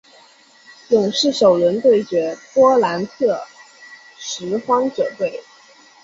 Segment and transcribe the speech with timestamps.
[0.89, 3.39] 勇士首轮对决波特兰拓
[4.65, 5.43] 荒者队。